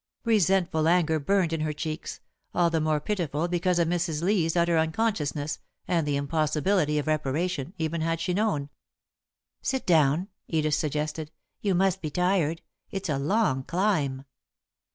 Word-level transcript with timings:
Resentful 0.25 0.87
anger 0.87 1.19
burned 1.19 1.53
in 1.53 1.59
her 1.59 1.73
cheeks, 1.73 2.21
all 2.55 2.71
the 2.71 2.81
more 2.81 2.99
pitiful 2.99 3.47
because 3.47 3.77
of 3.77 3.87
Mrs. 3.87 4.23
Lee's 4.23 4.55
utter 4.57 4.75
unconsciousness, 4.75 5.59
and 5.87 6.07
the 6.07 6.15
impossibility 6.15 6.97
of 6.97 7.05
reparation, 7.05 7.75
even 7.77 8.01
had 8.01 8.19
she 8.19 8.33
known. 8.33 8.71
"Sit 9.61 9.85
down," 9.85 10.27
Edith 10.47 10.73
suggested. 10.73 11.29
"You 11.61 11.75
must 11.75 12.01
be 12.01 12.09
tired. 12.09 12.63
It's 12.89 13.09
a 13.09 13.19
long 13.19 13.61
climb." 13.61 14.25